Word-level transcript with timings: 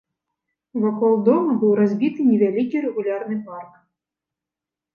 Вакол 0.85 1.13
дома 1.27 1.51
быў 1.65 1.71
разбіты 1.81 2.27
невялікі 2.31 2.77
рэгулярны 2.89 3.37
парк. 3.53 3.73